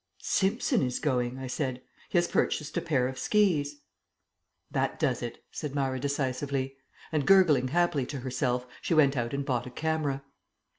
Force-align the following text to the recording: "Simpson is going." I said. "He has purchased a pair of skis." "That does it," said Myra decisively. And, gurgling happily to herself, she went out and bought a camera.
"Simpson 0.23 0.81
is 0.81 0.97
going." 0.97 1.37
I 1.37 1.45
said. 1.45 1.79
"He 2.09 2.17
has 2.17 2.27
purchased 2.27 2.75
a 2.75 2.81
pair 2.81 3.07
of 3.07 3.19
skis." 3.19 3.81
"That 4.71 4.97
does 4.99 5.21
it," 5.21 5.43
said 5.51 5.75
Myra 5.75 5.99
decisively. 5.99 6.75
And, 7.11 7.27
gurgling 7.27 7.67
happily 7.67 8.07
to 8.07 8.21
herself, 8.21 8.65
she 8.81 8.95
went 8.95 9.15
out 9.15 9.31
and 9.31 9.45
bought 9.45 9.67
a 9.67 9.69
camera. 9.69 10.23